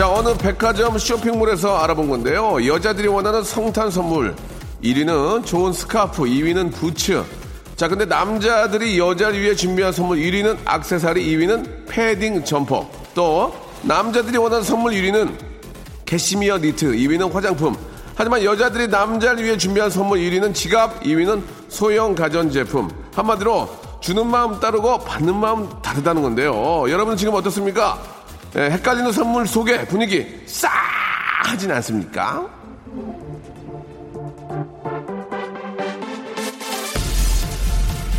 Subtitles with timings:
[0.00, 4.34] 자 어느 백화점 쇼핑몰에서 알아본 건데요 여자들이 원하는 성탄 선물
[4.82, 7.22] 1위는 좋은 스카프 2위는 부츠
[7.76, 14.64] 자 근데 남자들이 여자를 위해 준비한 선물 1위는 악세사리 2위는 패딩 점퍼 또 남자들이 원하는
[14.64, 15.34] 선물 1위는
[16.06, 17.76] 캐시미어 니트, 2위는 화장품.
[18.14, 22.88] 하지만 여자들이 남자를 위해 준비한 선물 1위는 지갑, 2위는 소형 가전제품.
[23.14, 23.68] 한마디로
[24.00, 26.90] 주는 마음 다르고 받는 마음 다르다는 건데요.
[26.90, 27.98] 여러분 지금 어떻습니까?
[28.56, 32.48] 예, 헷갈리는 선물 속에 분위기 싸하진 않습니까?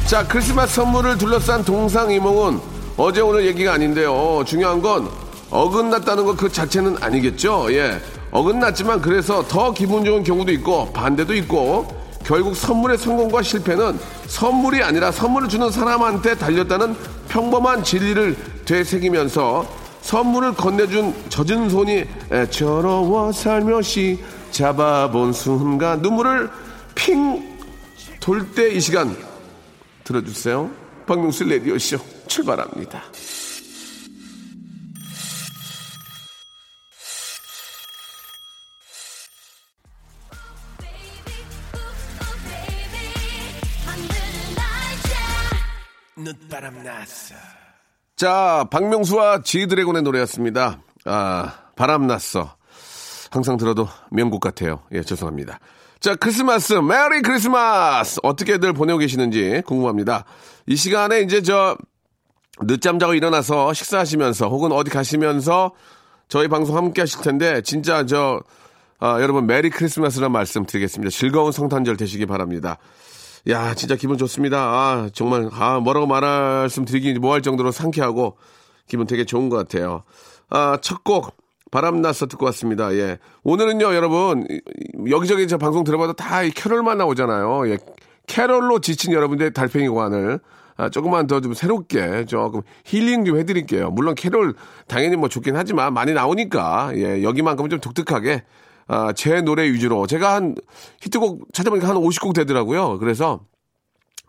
[0.06, 2.60] 자, 크리스마스 선물을 둘러싼 동상이몽은
[2.98, 4.44] 어제 오늘 얘기가 아닌데요.
[4.46, 5.10] 중요한 건
[5.50, 7.68] 어긋났다는 것 그 자체는 아니겠죠.
[7.74, 8.00] 예.
[8.32, 11.88] 어긋났지만 그래서 더 기분 좋은 경우도 있고 반대도 있고
[12.24, 16.96] 결국 선물의 성공과 실패는 선물이 아니라 선물을 주는 사람한테 달렸다는
[17.28, 19.66] 평범한 진리를 되새기면서
[20.12, 24.20] 선물을 건네준 젖은 손이 애처로워 살며시
[24.52, 26.50] 잡아본 순간 눈물을
[26.94, 27.58] 핑
[28.20, 29.16] 돌 때 이 시간
[30.04, 30.70] 들어주세요.
[31.08, 33.02] 박명수 레디오쇼 출발합니다.
[46.18, 47.34] 난 바람났어.
[48.22, 50.78] 자, 박명수와 지드래곤의 노래였습니다.
[51.06, 52.56] 아, 바람났어.
[53.32, 54.84] 항상 들어도 명곡 같아요.
[54.92, 55.58] 예, 죄송합니다.
[56.00, 58.20] 자, 크리스마스, 메리 크리스마스!
[58.22, 60.26] 어떻게들 보내고 계시는지 궁금합니다.
[60.68, 61.76] 이 시간에 이제 저,
[62.62, 65.72] 늦잠 자고 일어나서 식사하시면서 혹은 어디 가시면서
[66.28, 68.40] 저희 방송 함께 하실 텐데, 진짜 저,
[69.00, 71.10] 아, 여러분, 메리 크리스마스란 말씀 드리겠습니다.
[71.10, 72.78] 즐거운 성탄절 되시기 바랍니다.
[73.48, 74.58] 야, 진짜 기분 좋습니다.
[74.60, 78.38] 아, 정말, 아, 뭐라고 말씀 드리기 뭐할 정도로 상쾌하고
[78.88, 80.04] 기분 되게 좋은 것 같아요.
[80.50, 81.36] 아, 첫 곡,
[81.72, 82.94] 바람났어 듣고 왔습니다.
[82.94, 83.18] 예.
[83.44, 84.46] 오늘은요, 여러분,
[85.10, 87.70] 여기저기 저 방송 들어봐도 다 이 캐롤만 나오잖아요.
[87.70, 87.78] 예.
[88.28, 90.40] 캐롤로 지친 여러분들의 달팽이 관을
[90.78, 93.92] 아, 조금만 더 좀 새롭게 조금 힐링 좀 해드릴게요.
[93.92, 94.54] 물론 캐롤
[94.88, 97.24] 당연히 뭐 좋긴 하지만 많이 나오니까, 예.
[97.24, 98.44] 여기만큼은 좀 독특하게
[98.94, 100.54] 아, 제 노래 위주로 제가 한
[101.02, 103.00] 히트곡 찾아보니까 한 50곡 되더라고요.
[103.00, 103.40] 그래서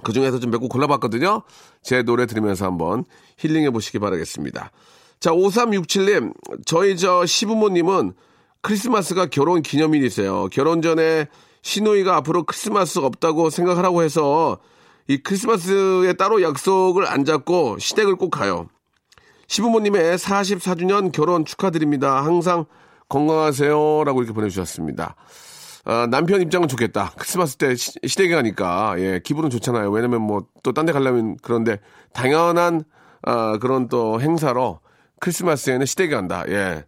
[0.04, 1.42] 그 중에서 좀 몇 곡 골라봤거든요.
[1.82, 3.04] 제 노래 들으면서 한번
[3.38, 4.70] 힐링해 보시기 바라겠습니다.
[5.18, 6.32] 자, 5367님,
[6.64, 8.12] 저희 저 시부모님은
[8.60, 10.46] 크리스마스가 결혼 기념일이세요.
[10.52, 11.26] 결혼 전에
[11.62, 14.58] 시누이가 앞으로 크리스마스 없다고 생각하라고 해서
[15.08, 18.68] 이 크리스마스에 따로 약속을 안 잡고 시댁을 꼭 가요.
[19.48, 22.24] 시부모님의 44주년 결혼 축하드립니다.
[22.24, 22.66] 항상
[23.12, 24.04] 건강하세요.
[24.04, 25.14] 라고 이렇게 보내주셨습니다.
[25.84, 27.12] 아, 남편 입장은 좋겠다.
[27.18, 29.90] 크리스마스 때 시, 댁에 가니까, 예, 기분은 좋잖아요.
[29.90, 31.78] 왜냐면 뭐, 또 딴 데 가려면 그런데,
[32.12, 32.84] 당연한,
[33.22, 34.80] 아, 그런 또 행사로
[35.20, 36.44] 크리스마스에는 시댁에 간다.
[36.48, 36.84] 예.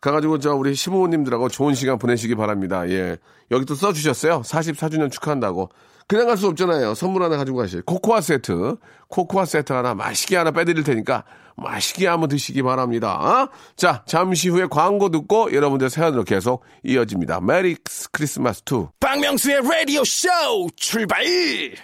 [0.00, 2.88] 가가지고 저 우리 시부모님들하고 좋은 시간 보내시기 바랍니다.
[2.88, 3.16] 예.
[3.52, 4.42] 여기 또 써주셨어요.
[4.42, 5.70] 44주년 축하한다고.
[6.12, 6.94] 그냥 갈 수 없잖아요.
[6.94, 7.80] 선물 하나 가지고 가실.
[7.80, 8.76] 코코아 세트.
[9.08, 11.24] 코코아 세트 하나 맛있게 하나 빼드릴 테니까
[11.56, 13.14] 맛있게 한번 드시기 바랍니다.
[13.14, 13.48] 어?
[13.76, 17.40] 자, 잠시 후에 광고 듣고 여러분들 사연으로 계속 이어집니다.
[17.40, 17.76] 메리
[18.10, 18.88] 크리스마스 2.
[19.00, 20.28] 박명수의 라디오 쇼
[20.76, 21.24] 출발!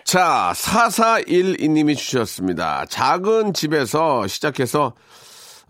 [0.05, 2.85] 자, 4412님이 주셨습니다.
[2.91, 4.93] 작은 집에서 시작해서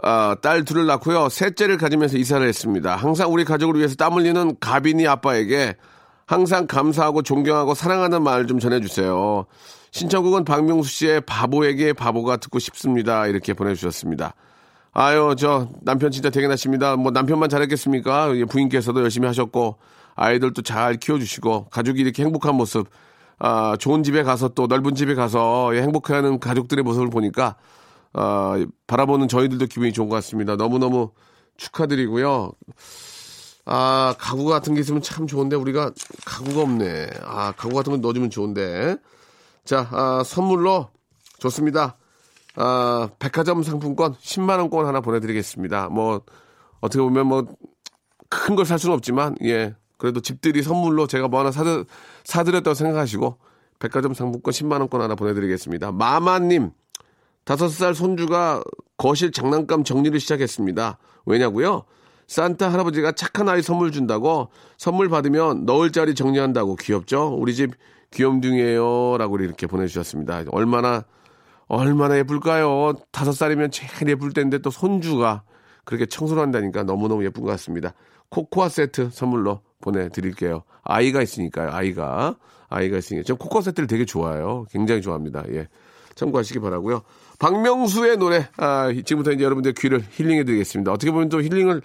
[0.03, 1.29] 어, 딸 둘을 낳고요.
[1.29, 2.97] 셋째를 가지면서 이사를 했습니다.
[2.97, 5.77] 항상 우리 가족을 위해서 땀 흘리는 가빈이 아빠에게
[6.29, 9.47] 항상 감사하고 존경하고 사랑하는 말 좀 전해주세요.
[9.91, 13.27] 신청곡은 박명수 씨의 바보에게 바보가 듣고 싶습니다.
[13.27, 14.35] 이렇게 보내주셨습니다.
[14.93, 16.97] 아유, 저 남편 진짜 대견하십니다.
[16.97, 18.33] 뭐 남편만 잘했겠습니까?
[18.49, 19.77] 부인께서도 열심히 하셨고
[20.17, 22.89] 아이들도 잘 키워주시고 가족이 이렇게 행복한 모습,
[23.39, 27.57] 아, 좋은 집에 가서 또 넓은 집에 가서 행복해하는 가족들의 모습을 보니까
[28.13, 30.57] 아, 바라보는 저희들도 기분이 좋은 것 같습니다.
[30.57, 31.11] 너무너무
[31.57, 32.53] 축하드리고요.
[33.71, 35.93] 아, 가구 같은 게 있으면 참 좋은데 우리가
[36.25, 37.11] 가구가 없네.
[37.23, 38.97] 아, 가구 같은 거 넣어주면 좋은데.
[39.65, 40.89] 자, 아, 선물로
[41.39, 41.97] 좋습니다.
[42.57, 45.91] 아, 백화점 상품권 10만 원권 하나 보내드리겠습니다.
[45.91, 46.23] 뭐,
[46.81, 47.45] 어떻게 보면 뭐,
[48.31, 49.75] 큰 걸 살 수는 없지만, 예.
[49.99, 51.85] 그래도 집들이 선물로 제가 뭐 하나 사드,
[52.25, 53.37] 사드렸다고 생각하시고,
[53.81, 55.93] 백화점 상품권 10만 원권 하나 보내드리겠습니다.
[55.93, 56.71] 마마님,
[57.45, 58.63] 다섯 살 손주가
[58.97, 60.99] 거실 장난감 정리를 시작했습니다.
[61.27, 61.85] 왜냐고요?
[62.29, 67.35] 산타 할아버지가 착한 아이 선물 준다고 선물 받으면 넣을 자리 정리한다고 귀엽죠?
[67.39, 67.73] 우리 집
[68.13, 69.17] 귀염둥이에요.
[69.19, 70.45] 라고 이렇게 보내주셨습니다.
[70.51, 71.05] 얼마나,
[71.67, 72.95] 얼마나 예쁠까요?
[73.11, 75.43] 다섯 살이면 제일 예쁠 때인데 또 손주가
[75.85, 77.95] 그렇게 청소를 한다니까 너무너무 예쁜 것 같습니다.
[78.29, 80.63] 코코아 세트 선물로 보내드릴게요.
[80.83, 82.37] 아이가 있으니까요, 아이가.
[82.69, 83.25] 아이가 있으니까.
[83.27, 84.67] 저 코코아 세트를 되게 좋아해요.
[84.71, 85.45] 굉장히 좋아합니다.
[85.53, 85.69] 예.
[86.19, 87.03] 참고하시기 바라고요
[87.39, 90.91] 박명수의 노래, 아, 지금부터 이제 여러분들 귀를 힐링해 드리겠습니다.
[90.93, 91.83] 어떻게 보면 또 힐링을,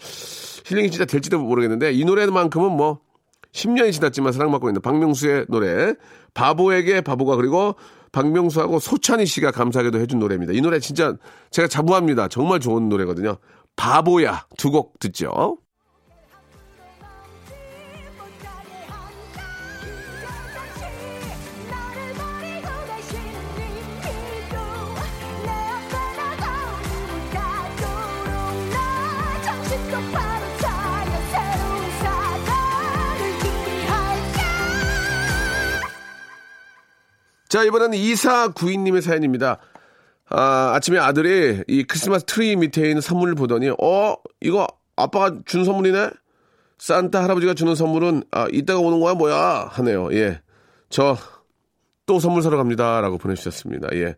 [0.65, 2.99] 힐링이 진짜 될지도 모르겠는데, 이 노래만큼은 뭐,
[3.51, 5.93] 10년이 지났지만 사랑받고 있는 박명수의 노래,
[6.33, 7.75] 바보에게 바보가 그리고
[8.11, 10.53] 박명수하고 소찬희 씨가 감사하게도 해준 노래입니다.
[10.53, 11.15] 이 노래 진짜
[11.51, 12.27] 제가 자부합니다.
[12.29, 13.37] 정말 좋은 노래거든요.
[13.75, 15.57] 바보야 두 곡 듣죠.
[37.53, 39.59] 자, 이번에는 이사 구인님의 사연입니다.
[40.27, 44.65] 아, 아침에 아들이 이 크리스마스 트리 밑에 있는 선물을 보더니, 어, 이거
[44.95, 46.09] 아빠가 준 선물이네?
[46.79, 49.67] 산타 할아버지가 주는 선물은, 아, 이따가 오는 거야, 뭐야?
[49.69, 50.11] 하네요.
[50.13, 50.41] 예.
[50.89, 51.15] 저,
[52.07, 52.99] 또 선물 사러 갑니다.
[53.01, 53.89] 라고 보내주셨습니다.
[53.97, 54.15] 예.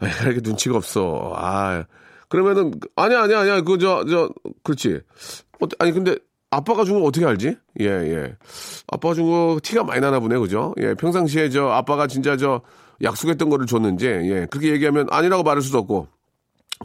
[0.00, 1.34] 아, 이렇게 눈치가 없어.
[1.36, 1.84] 아,
[2.28, 3.60] 그러면은, 아니야, 아니야, 아니야.
[3.60, 4.28] 그, 저, 저,
[4.64, 5.02] 그렇지.
[5.60, 6.16] 어, 아니, 근데
[6.52, 7.56] 아빠가 준 거 어떻게 알지?
[7.80, 8.36] 예, 예.
[8.88, 10.74] 아빠가 준 거 티가 많이 나나 보네, 그죠?
[10.78, 12.60] 예, 평상시에 저 아빠가 진짜 저
[13.02, 16.06] 약속했던 거를 줬는지, 예, 그렇게 얘기하면 아니라고 말할 수도 없고,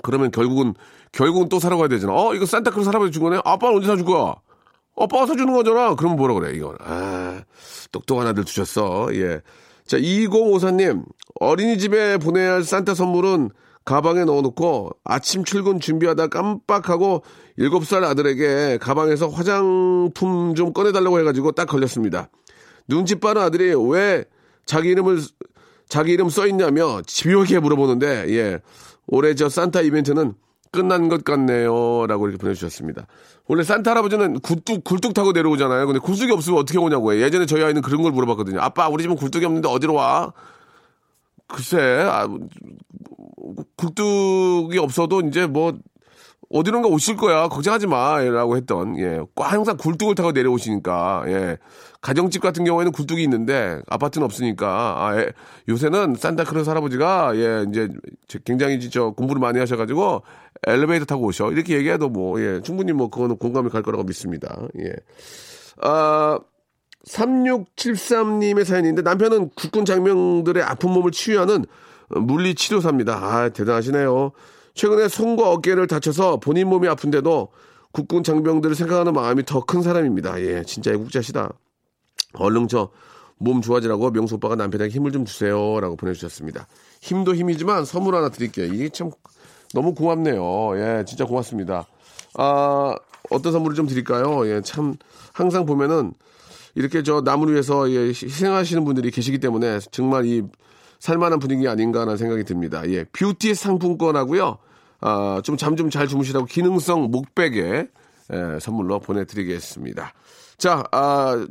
[0.04, 0.74] 그러면 결국은,
[1.12, 2.14] 결국은 또 사러 가야 되잖아.
[2.14, 3.40] 어, 이거 산타크로스 할아버지 준 거네?
[3.44, 4.36] 아빠는 언제 사줄 거야?
[5.00, 5.96] 아빠가 사주는 거잖아.
[5.96, 6.76] 그러면 뭐라 그래, 이건.
[6.80, 7.42] 아,
[7.92, 9.10] 똑똑한 아들 두셨어.
[9.14, 9.42] 예.
[9.86, 11.04] 자, 2054님,
[11.40, 13.50] 어린이집에 보내야 할 산타 선물은
[13.86, 17.24] 가방에 넣어놓고 아침 출근 준비하다 깜빡하고
[17.60, 22.30] 7살 아들에게 가방에서 화장품 좀 꺼내달라고 해가지고 딱 걸렸습니다.
[22.88, 24.26] 눈치 빠른 아들이 왜
[24.66, 25.20] 자기 이름을
[25.90, 28.60] 자기 이름 써있냐며 집요하게 물어보는데 예
[29.08, 30.36] 올해 저 산타 이벤트는
[30.72, 32.06] 끝난 것 같네요.
[32.08, 33.08] 라고 이렇게 보내주셨습니다.
[33.48, 35.88] 원래 산타 할아버지는 굴뚝, 굴뚝 타고 내려오잖아요.
[35.88, 37.22] 근데 굴뚝이 없으면 어떻게 오냐고요.
[37.22, 38.60] 예전에 저희 아이는 그런 걸 물어봤거든요.
[38.60, 40.34] 아빠, 우리 집은 굴뚝이 없는데 어디로 와?
[41.48, 42.28] 글쎄, 아,
[43.78, 45.74] 굴뚝이 없어도 이제 뭐
[46.50, 47.48] 어디론가 오실 거야.
[47.50, 48.20] 걱정하지 마.
[48.22, 49.20] 라고 했던, 예.
[49.36, 51.58] 항상 굴뚝을 타고 내려오시니까, 예.
[52.02, 55.32] 가정집 같은 경우에는 굴뚝이 있는데, 아파트는 없으니까, 아, 예.
[55.68, 57.90] 요새는 산타크로스 할아버지가, 예, 이제
[58.46, 60.24] 굉장히 저 공부를 많이 하셔가지고,
[60.66, 61.52] 엘리베이터 타고 오셔.
[61.52, 62.62] 이렇게 얘기해도 뭐, 예.
[62.62, 64.58] 충분히 뭐, 그거는 공감이 갈 거라고 믿습니다.
[64.80, 64.94] 예.
[65.82, 66.40] 아,
[67.08, 71.66] 3673님의 사연인데, 남편은 국군 장병들의 아픈 몸을 치유하는
[72.10, 73.16] 물리치료사입니다.
[73.16, 74.32] 아, 대단하시네요.
[74.78, 77.50] 최근에 손과 어깨를 다쳐서 본인 몸이 아픈데도
[77.92, 80.40] 국군 장병들을 생각하는 마음이 더 큰 사람입니다.
[80.42, 81.52] 예, 진짜 애국자시다.
[82.34, 82.92] 얼른 저
[83.40, 85.80] 몸 좋아지라고 명수 오빠가 남편에게 힘을 좀 주세요.
[85.80, 86.68] 라고 보내주셨습니다.
[87.02, 88.66] 힘도 힘이지만 선물 하나 드릴게요.
[88.74, 89.12] 이게 참
[89.74, 90.78] 너무 고맙네요.
[90.78, 91.86] 예, 진짜 고맙습니다.
[92.36, 92.96] 아,
[93.30, 94.48] 어떤 선물을 좀 드릴까요?
[94.48, 94.96] 예, 참
[95.34, 96.14] 항상 보면은
[96.76, 100.44] 이렇게 저 남을 위해서 예, 희생하시는 분들이 계시기 때문에 정말 이
[101.00, 102.82] 살만한 분위기 아닌가 하는 생각이 듭니다.
[102.90, 104.58] 예, 뷰티 상품권하고요.
[105.02, 107.88] 아, 좀 잠 좀 잘 주무시라고 기능성 목베개
[108.34, 110.14] 예, 선물로 보내드리겠습니다.
[110.58, 111.48] 자, 아,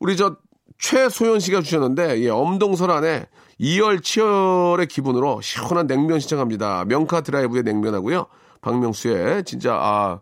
[0.00, 0.36] 우리 저
[0.78, 3.26] 최소연 씨가 주셨는데 예, 엄동설 안에
[3.58, 6.84] 이열치열의 기분으로 시원한 냉면 신청합니다.
[6.86, 8.26] 명카 드라이브의 냉면하고요.
[8.60, 10.20] 박명수의 진짜 아,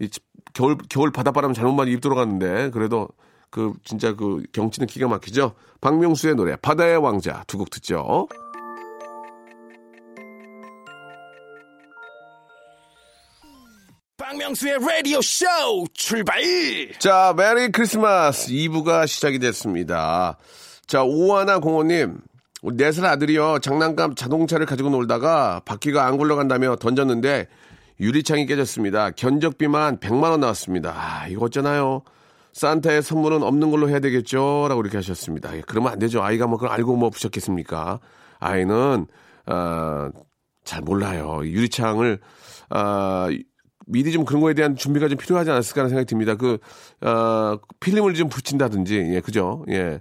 [0.00, 0.08] 이
[0.54, 3.08] 겨울 겨울 바닷바람 잘못만 입 들어갔는데 그래도
[3.50, 5.52] 그 진짜 그 경치는 기가 막히죠.
[5.80, 8.28] 박명수의 노래 바다의 왕자 두 곡 듣죠.
[14.46, 15.44] 박명수의 라디오 쇼
[15.92, 16.40] 출발!
[16.98, 20.36] 자, 메리 크리스마스 2부가 시작이 됐습니다.
[20.86, 22.18] 자, 오하나 공호님,
[22.62, 27.48] 네살 아들이요 장난감 자동차를 가지고 놀다가 바퀴가 안 굴러간다며 던졌는데
[27.98, 29.10] 유리창이 깨졌습니다.
[29.10, 30.92] 견적비만 100만 원 나왔습니다.
[30.94, 32.02] 아, 이거 어쩌나요?
[32.52, 34.66] 산타의 선물은 없는 걸로 해야 되겠죠?
[34.68, 35.56] 라고 이렇게 하셨습니다.
[35.56, 36.22] 예, 그러면 안 되죠.
[36.22, 38.00] 아이가 뭐 그걸 알고 뭐 부셨겠습니까?
[38.38, 39.06] 아이는,
[39.46, 40.08] 어,
[40.64, 41.40] 잘 몰라요.
[41.44, 42.20] 유리창을,
[42.70, 43.28] 아,
[43.86, 46.34] 미리 좀 그런 거에 대한 준비가 좀 필요하지 않았을까 하는 생각이 듭니다.
[46.34, 46.58] 그,
[47.00, 49.64] 어, 필름을 좀 붙인다든지, 예, 그죠?
[49.70, 50.00] 예.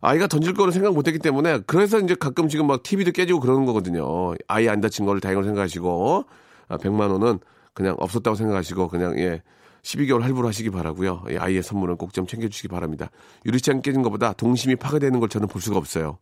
[0.00, 3.66] 아이가 던질 거를 생각 못 했기 때문에, 그래서 이제 가끔 지금 막 TV도 깨지고 그러는
[3.66, 4.34] 거거든요.
[4.48, 6.24] 아이 안 다친 거를 다행으로 생각하시고,
[6.68, 7.40] 아, 100만 원은
[7.74, 9.42] 그냥 없었다고 생각하시고, 그냥, 예.
[9.82, 11.24] 12개월 할부로 하시기 바라고요.
[11.30, 13.10] 예, 아이의 선물은 꼭 좀 챙겨주시기 바랍니다.
[13.46, 16.18] 유리창 깨진 것보다 동심이 파괴되는 걸 저는 볼 수가 없어요.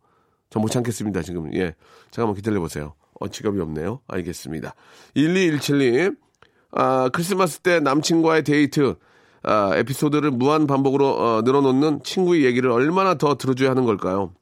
[0.49, 1.53] 저못 참겠습니다, 지금.
[1.53, 1.75] 예.
[2.09, 2.93] 잠깐만 기다려보세요.
[3.19, 3.99] 어, 지갑이 없네요.
[4.07, 4.73] 알겠습니다.
[5.15, 6.15] 1217님,
[6.71, 8.95] 아, 크리스마스 때 남친과의 데이트,
[9.43, 14.33] 아, 에피소드를 무한 반복으로 어, 늘어놓는 친구의 얘기를 얼마나 더 들어줘야 하는 걸까요?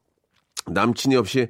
[0.67, 1.47] 남친이 없이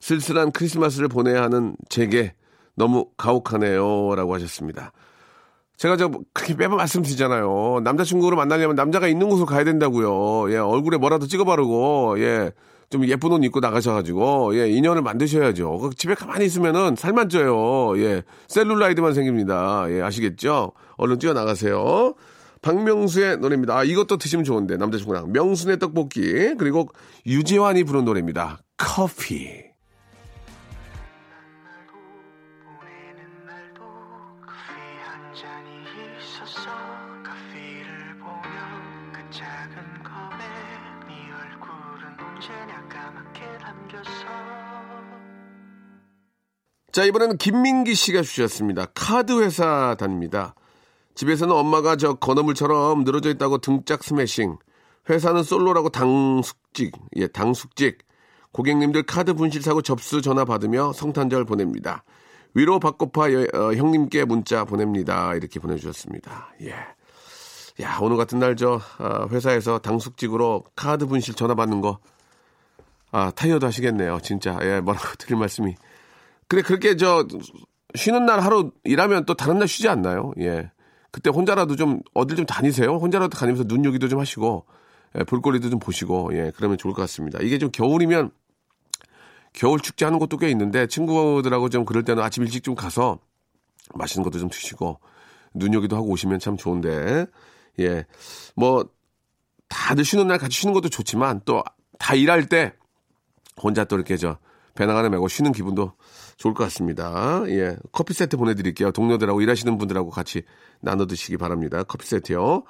[0.00, 2.34] 쓸쓸한 크리스마스를 보내야 하는 제게
[2.74, 4.14] 너무 가혹하네요.
[4.14, 4.92] 라고 하셨습니다.
[5.76, 7.80] 제가 저 그렇게 매번 말씀드리잖아요.
[7.84, 10.52] 남자친구로 만나려면 남자가 있는 곳으로 가야 된다고요.
[10.52, 12.52] 예, 얼굴에 뭐라도 찍어 바르고, 예,
[12.90, 15.78] 좀 예쁜 옷 입고 나가셔가지고, 예, 인연을 만드셔야죠.
[15.78, 17.98] 그 집에 가만히 있으면은 살만 쪄요.
[18.02, 19.86] 예, 셀룰라이드만 생깁니다.
[19.90, 20.72] 예, 아시겠죠?
[20.96, 22.14] 얼른 뛰어 나가세요.
[22.62, 23.76] 박명수의 노래입니다.
[23.76, 25.32] 아, 이것도 드시면 좋은데, 남자친구랑.
[25.32, 26.88] 명순의 떡볶이, 그리고
[27.26, 28.58] 유재환이 부른 노래입니다.
[28.76, 29.67] 커피.
[46.98, 48.86] 자, 이번에는 김민기 씨가 주셨습니다.
[48.92, 50.56] 카드 회사 다닙니다.
[51.14, 54.56] 집에서는 엄마가 저 건어물처럼 늘어져 있다고 등짝 스매싱.
[55.08, 57.98] 회사는 솔로라고 당숙직, 예, 당숙직.
[58.50, 62.02] 고객님들 카드 분실 사고 접수 전화 받으며 성탄절 보냅니다.
[62.54, 65.36] 위로 받고파 여- 어, 형님께 문자 보냅니다.
[65.36, 66.52] 이렇게 보내주셨습니다.
[66.62, 66.74] 예.
[67.80, 72.00] 야, 오늘 같은 날 저 어, 회사에서 당숙직으로 카드 분실 전화 받는 거,
[73.12, 74.18] 아, 타이어도 하시겠네요.
[74.20, 74.58] 진짜.
[74.62, 75.76] 예, 뭐라고 드릴 말씀이.
[76.48, 77.26] 그래, 그렇게 저,
[77.94, 80.32] 쉬는 날 하루 일하면 또 다른 날 쉬지 않나요?
[80.40, 80.70] 예.
[81.10, 82.96] 그때 혼자라도 좀, 어딜 좀 다니세요.
[82.96, 84.66] 혼자라도 다니면서 눈요기도 좀 하시고,
[85.18, 87.38] 예, 볼거리도 좀 보시고, 예, 그러면 좋을 것 같습니다.
[87.42, 88.30] 이게 좀 겨울이면,
[89.52, 93.18] 겨울 축제 하는 곳도 꽤 있는데, 친구들하고 좀 그럴 때는 아침 일찍 좀 가서,
[93.94, 95.00] 맛있는 것도 좀 드시고,
[95.54, 97.26] 눈요기도 하고 오시면 참 좋은데,
[97.80, 98.04] 예.
[98.54, 98.84] 뭐,
[99.68, 101.62] 다들 쉬는 날 같이 쉬는 것도 좋지만, 또,
[101.98, 102.74] 다 일할 때,
[103.60, 104.38] 혼자 또 이렇게 저,
[104.78, 105.92] 배낭 하나 메고 쉬는 기분도
[106.36, 107.42] 좋을 것 같습니다.
[107.48, 107.76] 예.
[107.90, 108.92] 커피 세트 보내드릴게요.
[108.92, 110.42] 동료들하고 일하시는 분들하고 같이
[110.80, 111.82] 나눠 드시기 바랍니다.
[111.82, 112.62] 커피 세트요.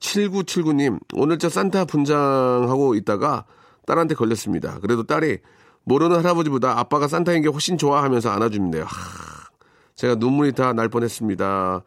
[0.00, 3.44] 7979님, 오늘 저 산타 분장하고 있다가
[3.86, 4.80] 딸한테 걸렸습니다.
[4.80, 5.38] 그래도 딸이
[5.84, 8.28] 모르는 할아버지보다 아빠가 산타인 게 훨씬 좋아하면서.
[8.28, 8.38] 하,
[9.94, 11.84] 제가 눈물이 다 날 뻔했습니다.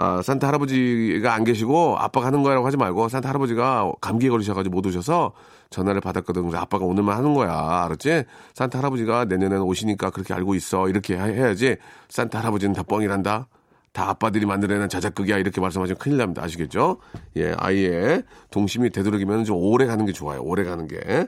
[0.00, 4.86] 아, 산타 할아버지가 안 계시고 아빠가 하는 거라고 하지 말고 산타 할아버지가 감기에 걸리셔가지고 못
[4.86, 5.32] 오셔서
[5.70, 6.42] 전화를 받았거든.
[6.42, 7.52] 그래서 아빠가 오늘만 하는 거야.
[7.84, 8.24] 알았지?
[8.54, 10.88] 산타 할아버지가 내년에는 오시니까 그렇게 알고 있어.
[10.88, 11.76] 이렇게 하- 해야지.
[12.08, 13.48] 산타 할아버지는 다 뻥이란다.
[13.92, 15.36] 다 아빠들이 만들어낸 자작극이야.
[15.38, 16.44] 이렇게 말씀하시면 큰일 납니다.
[16.44, 16.98] 아시겠죠?
[17.36, 20.40] 예, 아이의 동심이 되도록이면 좀 오래 가는 게 좋아요.
[20.42, 21.26] 오래 가는 게.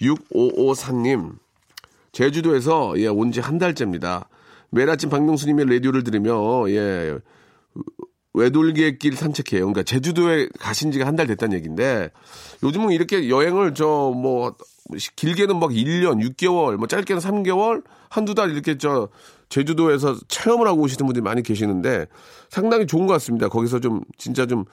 [0.00, 1.34] 6554님.
[2.12, 4.28] 제주도에서 예, 온 지 한 달째입니다.
[4.70, 7.16] 매일 아침 박명수님의 라디오를 들으며 예,
[8.38, 9.60] 외돌개길 산책해요.
[9.66, 12.10] 그러니까 제주도에 가신 지가 한 달 됐다는 얘기인데
[12.62, 14.54] 요즘은 이렇게 여행을 저 뭐
[15.16, 19.08] 길게는 막 1년, 6개월, 뭐 짧게는 3개월, 한두 달 이렇게 저
[19.50, 22.06] 제주도에서 체험을 하고 오시는 분들이 많이 계시는데
[22.48, 23.48] 상당히 좋은 것 같습니다.
[23.48, 24.64] 거기서 좀 진짜 좀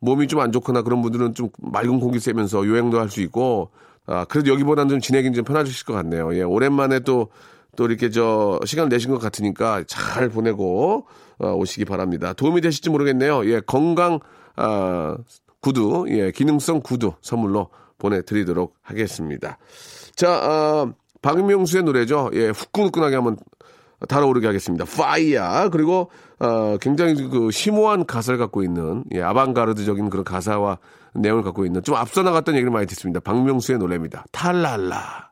[0.00, 3.70] 몸이 좀 안 좋거나 그런 분들은 좀 맑은 공기 쐬면서 여행도 할 수 있고
[4.06, 6.34] 아, 그래도 여기보다는 좀 지내긴 좀 편하실 것 같네요.
[6.36, 7.28] 예, 오랜만에 또
[7.76, 11.06] 또 이렇게 저 시간 내신 것 같으니까 잘 보내고
[11.38, 12.32] 어, 오시기 바랍니다.
[12.32, 13.46] 도움이 되실지 모르겠네요.
[13.50, 14.20] 예, 건강
[14.56, 15.16] 아,
[15.60, 19.58] 구두, 예, 기능성 구두 선물로 보내드리도록 하겠습니다.
[20.14, 22.30] 자, 아, 박명수의 노래죠.
[22.34, 23.36] 예, 후끈후끈하게 한번
[24.08, 24.84] 달아오르게 하겠습니다.
[24.84, 25.68] 파이야.
[25.70, 26.10] 그리고
[26.40, 30.78] 어, 굉장히 그 심오한 가사를 갖고 있는 예, 아방가르드적인 그런 가사와
[31.14, 33.20] 내용을 갖고 있는 좀 앞서 나갔던 얘기를 많이 듣습니다.
[33.20, 34.24] 박명수의 노래입니다.
[34.32, 35.31] 탈랄라.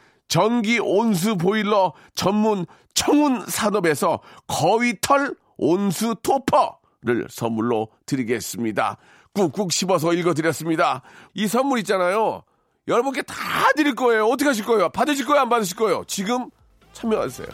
[0.31, 8.95] 전기 온수 보일러 전문 청운 산업에서 거위털 온수 토퍼를 선물로 드리겠습니다.
[9.33, 11.01] 꾹꾹 씹어서 읽어드렸습니다.
[11.33, 12.43] 이 선물 있잖아요.
[12.87, 13.35] 여러분께 다
[13.75, 14.25] 드릴 거예요.
[14.27, 14.87] 어떻게 하실 거예요?
[14.87, 15.41] 받으실 거예요?
[15.41, 16.05] 안 받으실 거예요?
[16.07, 16.49] 지금
[16.93, 17.47] 참여하세요.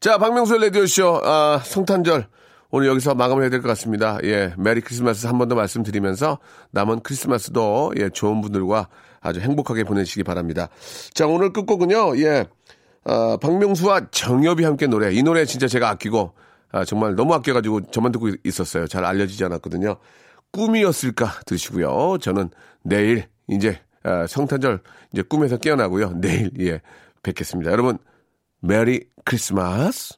[0.00, 2.28] 자, 박명수의 라디오쇼, 아, 성탄절.
[2.70, 4.18] 오늘 여기서 마감을 해야 될 것 같습니다.
[4.24, 6.38] 예, 메리 크리스마스 한 번 더 말씀드리면서
[6.72, 8.88] 남은 크리스마스도 예, 좋은 분들과
[9.20, 10.68] 아주 행복하게 보내시기 바랍니다.
[11.14, 12.44] 자, 오늘 끝곡은요, 예,
[13.04, 15.12] 어, 박명수와 정엽이 함께 노래.
[15.14, 16.34] 이 노래 진짜 제가 아끼고,
[16.70, 18.86] 아, 정말 너무 아껴가지고 저만 듣고 있었어요.
[18.86, 19.96] 잘 알려지지 않았거든요.
[20.52, 22.18] 꿈이었을까 드시고요.
[22.20, 22.50] 저는
[22.82, 24.80] 내일 이제 아, 성탄절
[25.12, 26.12] 이제 꿈에서 깨어나고요.
[26.20, 26.80] 내일 예
[27.22, 27.70] 뵙겠습니다.
[27.72, 27.98] 여러분
[28.60, 30.14] 메리 크리스마스.